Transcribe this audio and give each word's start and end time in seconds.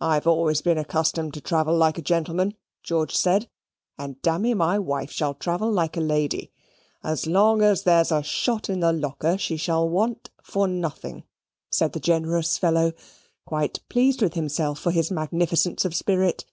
"I've 0.00 0.28
always 0.28 0.62
been 0.62 0.78
accustomed 0.78 1.34
to 1.34 1.40
travel 1.40 1.76
like 1.76 1.98
a 1.98 2.02
gentleman," 2.02 2.54
George 2.84 3.16
said, 3.16 3.50
"and, 3.98 4.22
damme, 4.22 4.56
my 4.56 4.78
wife 4.78 5.10
shall 5.10 5.34
travel 5.34 5.72
like 5.72 5.96
a 5.96 6.00
lady. 6.00 6.52
As 7.02 7.26
long 7.26 7.60
as 7.60 7.82
there's 7.82 8.12
a 8.12 8.22
shot 8.22 8.70
in 8.70 8.78
the 8.78 8.92
locker, 8.92 9.36
she 9.36 9.56
shall 9.56 9.88
want 9.88 10.30
for 10.40 10.68
nothing," 10.68 11.24
said 11.68 11.94
the 11.94 11.98
generous 11.98 12.56
fellow, 12.58 12.92
quite 13.44 13.80
pleased 13.88 14.22
with 14.22 14.34
himself 14.34 14.78
for 14.78 14.92
his 14.92 15.10
magnificence 15.10 15.84
of 15.84 15.96
spirit. 15.96 16.44